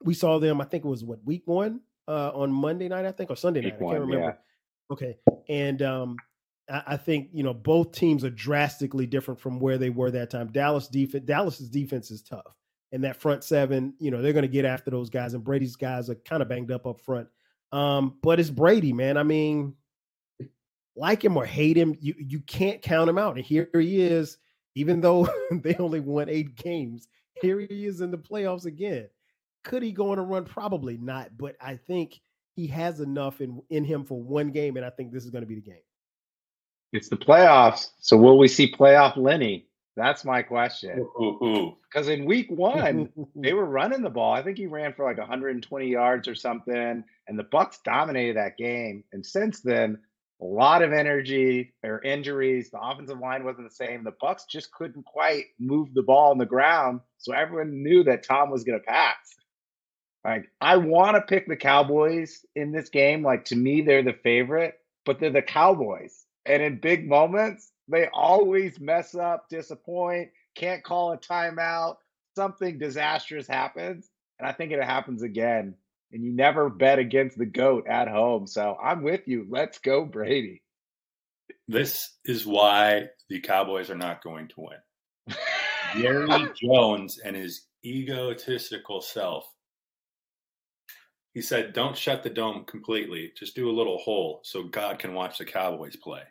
[0.02, 3.12] we saw them, I think it was what week 1 uh on Monday night, I
[3.12, 3.74] think, or Sunday night.
[3.78, 4.38] Week I can't one, remember.
[4.38, 4.92] yeah.
[4.94, 5.18] Okay.
[5.50, 6.16] And um
[6.70, 10.30] I, I think, you know, both teams are drastically different from where they were that
[10.30, 10.50] time.
[10.50, 12.56] Dallas defense Dallas's defense is tough.
[12.92, 15.34] And that front seven, you know, they're gonna get after those guys.
[15.34, 17.28] And Brady's guys are kind of banged up up front.
[17.72, 19.18] Um, but it's Brady, man.
[19.18, 19.74] I mean,
[20.96, 23.36] like him or hate him, you you can't count him out.
[23.36, 24.38] And here he is,
[24.74, 27.08] even though they only won eight games.
[27.40, 29.08] Here he is in the playoffs again.
[29.64, 30.44] Could he go on a run?
[30.44, 32.20] Probably not, but I think
[32.54, 35.42] he has enough in, in him for one game, and I think this is going
[35.42, 35.82] to be the game.
[36.92, 37.88] It's the playoffs.
[37.98, 39.66] So will we see playoff Lenny?
[39.96, 41.08] That's my question.
[41.88, 44.32] Because in week one, they were running the ball.
[44.32, 48.56] I think he ran for like 120 yards or something, and the Bucs dominated that
[48.56, 49.04] game.
[49.12, 49.98] And since then,
[50.44, 52.70] a lot of energy or injuries.
[52.70, 54.04] The offensive line wasn't the same.
[54.04, 58.26] The Bucs just couldn't quite move the ball on the ground, so everyone knew that
[58.26, 59.16] Tom was going to pass.
[60.24, 63.22] Like I want to pick the Cowboys in this game.
[63.22, 64.74] Like to me, they're the favorite,
[65.06, 71.12] but they're the Cowboys, and in big moments, they always mess up, disappoint, can't call
[71.12, 71.96] a timeout.
[72.36, 74.10] Something disastrous happens.
[74.38, 75.74] And I think it happens again.
[76.14, 78.46] And you never bet against the GOAT at home.
[78.46, 79.46] So I'm with you.
[79.50, 80.62] Let's go, Brady.
[81.66, 85.36] This is why the Cowboys are not going to win.
[86.00, 89.44] Jerry Jones and his egotistical self.
[91.32, 93.32] He said, Don't shut the dome completely.
[93.36, 96.22] Just do a little hole so God can watch the Cowboys play.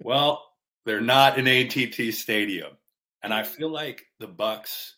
[0.00, 0.42] Well,
[0.86, 2.72] they're not in AT&T Stadium,
[3.22, 4.92] and I feel like the Bucs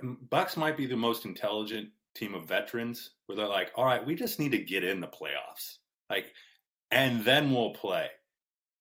[0.00, 4.04] mm, Bucs might be the most intelligent team of veterans, where they're like, "All right,
[4.04, 5.78] we just need to get in the playoffs,
[6.10, 6.32] like,
[6.90, 8.08] and then we'll play."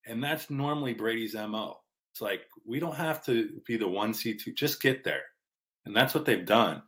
[0.05, 1.82] And that's normally Brady's mo.
[2.11, 5.23] It's like we don't have to be the one seed to just get there,
[5.86, 6.84] and that's what they've done.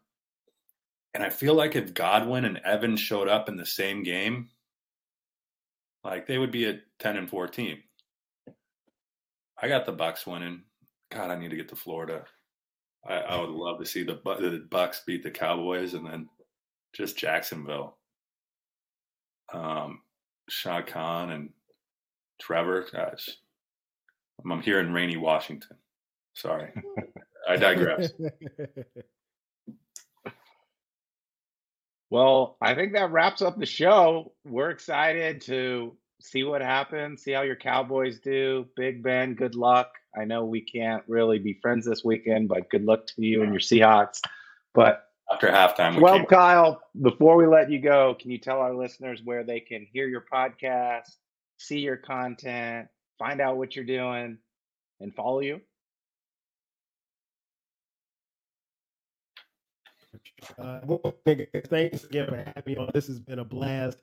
[1.13, 4.49] And I feel like if Godwin and Evans showed up in the same game,
[6.03, 7.77] like they would be a ten and four team.
[9.61, 10.63] I got the Bucs winning.
[11.11, 12.25] God, I need to get to Florida.
[13.05, 16.27] I, I would love to see the the Bucs beat the Cowboys and then
[16.93, 17.97] just Jacksonville.
[19.51, 20.01] Um,
[20.49, 21.49] Shad Khan and
[22.39, 22.85] Trevor.
[22.91, 23.29] Gosh,
[24.43, 25.77] I'm here in rainy Washington.
[26.33, 26.71] Sorry,
[27.47, 28.11] I digress.
[32.09, 34.33] Well, I think that wraps up the show.
[34.45, 38.67] We're excited to see what happens, see how your Cowboys do.
[38.75, 39.91] Big Ben, good luck.
[40.15, 43.51] I know we can't really be friends this weekend, but good luck to you and
[43.51, 44.21] your Seahawks.
[44.75, 46.25] But after halftime, we well, came.
[46.25, 50.07] Kyle, before we let you go, can you tell our listeners where they can hear
[50.07, 51.09] your podcast,
[51.57, 52.87] see your content,
[53.19, 54.37] find out what you're doing,
[54.99, 55.61] and follow you?
[60.57, 60.79] Uh,
[61.25, 62.89] thanks again for having me on.
[62.93, 64.01] This has been a blast.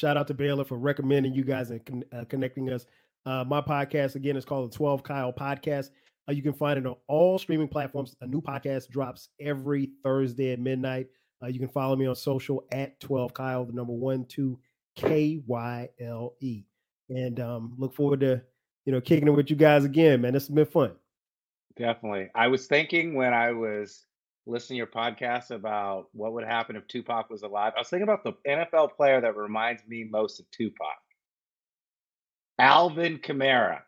[0.00, 2.86] Shout out to Baylor for recommending you guys and con- uh, connecting us.
[3.26, 5.90] Uh, my podcast again is called the 12 Kyle Podcast.
[6.28, 8.14] Uh, you can find it on all streaming platforms.
[8.20, 11.08] A new podcast drops every Thursday at midnight.
[11.42, 14.58] Uh, you can follow me on social at 12 Kyle, the number one, two,
[14.94, 16.64] K Y L E.
[17.08, 18.40] And um, look forward to,
[18.84, 20.32] you know, kicking it with you guys again, man.
[20.32, 20.92] This has been fun.
[21.76, 22.28] Definitely.
[22.34, 24.04] I was thinking when I was
[24.46, 28.08] listening to your podcast about what would happen if Tupac was alive, I was thinking
[28.08, 30.88] about the NFL player that reminds me most of Tupac.
[32.58, 33.80] Alvin Kamara.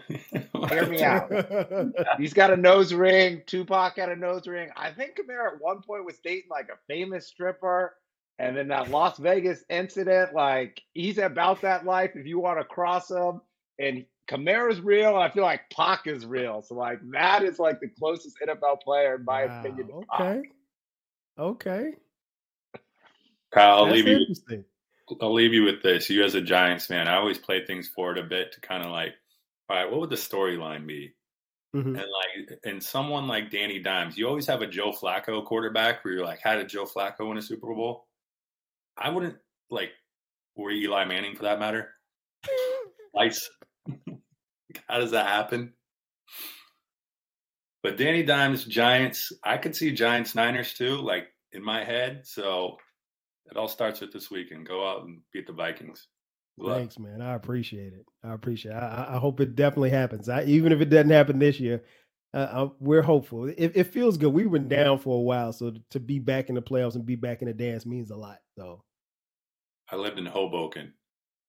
[0.68, 1.32] Hear me out.
[2.18, 3.42] He's got a nose ring.
[3.46, 4.70] Tupac had a nose ring.
[4.76, 7.94] I think Kamara at one point was dating like a famous stripper.
[8.38, 12.12] And then that Las Vegas incident, like he's about that life.
[12.14, 13.40] If you want to cross him,
[13.78, 15.16] and Kamara's real.
[15.16, 16.62] I feel like Pac is real.
[16.62, 19.60] So like that is like the closest NFL player in my wow.
[19.60, 19.90] opinion.
[20.14, 20.42] okay.
[21.38, 21.92] Okay.
[23.52, 24.18] Kyle, I'll leave you.
[25.20, 26.08] I'll leave you with this.
[26.08, 28.90] You as a Giants fan, I always play things forward a bit to kind of
[28.90, 29.14] like,
[29.72, 31.14] all right, what would the storyline be?
[31.74, 31.96] Mm-hmm.
[31.96, 36.12] And like, and someone like Danny Dimes, you always have a Joe Flacco quarterback where
[36.12, 38.06] you're like, how did Joe Flacco win a Super Bowl?
[38.98, 39.36] I wouldn't
[39.70, 39.92] like,
[40.54, 41.88] or Eli Manning for that matter.
[43.12, 43.48] Twice.
[44.88, 45.72] How does that happen?
[47.82, 52.20] But Danny Dimes, Giants, I could see Giants Niners too, like in my head.
[52.24, 52.76] So
[53.46, 54.68] it all starts with this weekend.
[54.68, 56.06] Go out and beat the Vikings.
[56.68, 57.20] Thanks, man.
[57.20, 58.06] I appreciate it.
[58.24, 58.76] I appreciate it.
[58.76, 60.28] I, I hope it definitely happens.
[60.28, 61.82] I, even if it doesn't happen this year,
[62.34, 63.46] uh, we're hopeful.
[63.46, 64.32] It, it, feels good.
[64.32, 67.16] We were down for a while, so to be back in the playoffs and be
[67.16, 68.38] back in the dance means a lot.
[68.56, 68.82] So,
[69.90, 70.94] I lived in Hoboken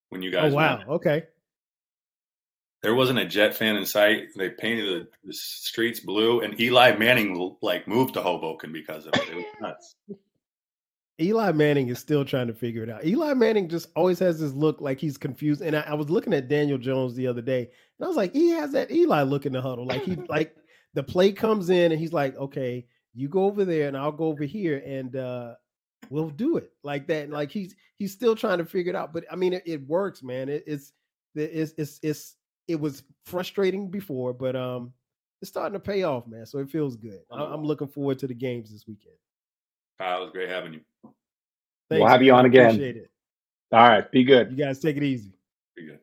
[0.10, 0.52] when you oh, guys.
[0.52, 0.78] Oh wow!
[0.78, 0.90] Went.
[0.90, 1.24] Okay
[2.84, 4.28] there wasn't a Jet fan in sight.
[4.36, 9.14] They painted the, the, streets blue, and Eli Manning like moved to Hoboken because of
[9.16, 9.30] it.
[9.30, 9.96] It was nuts.
[11.22, 13.06] Eli Manning is still trying to figure it out.
[13.06, 15.62] Eli Manning just always has this look like he's confused.
[15.62, 18.34] And I, I, was looking at Daniel Jones the other day, and I was like,
[18.34, 19.86] he has that Eli look in the huddle.
[19.86, 20.56] Like he like
[20.96, 24.26] the play comes in, and he's like, okay, you go over there, and I'll go
[24.26, 25.54] over here, and uh
[26.10, 27.24] we'll do it like that.
[27.26, 29.14] And like he's he's still trying to figure it out.
[29.14, 30.50] But I mean, it, it works, man.
[30.50, 30.94] It, it's
[31.36, 32.36] it's it's it's
[32.68, 34.94] it was frustrating before, but um,
[35.42, 36.46] it's starting to pay off, man.
[36.46, 37.20] So it feels good.
[37.30, 39.16] I'm looking forward to the games this weekend.
[40.00, 40.82] Kyle, it was great having you.
[41.90, 42.72] Thanks, we'll have you on again.
[42.72, 43.12] Appreciate it.
[43.72, 44.52] All right, be good.
[44.52, 45.34] You guys take it easy.
[45.76, 46.00] Be good.